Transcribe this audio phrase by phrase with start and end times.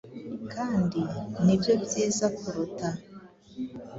[0.53, 0.99] kandi
[1.43, 2.87] nibyo byiza kuruta